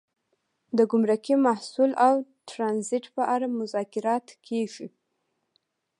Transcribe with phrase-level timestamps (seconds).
[0.77, 2.13] د ګمرکي محصول او
[2.49, 4.87] ټرانزیټ په اړه مذاکرات کیږي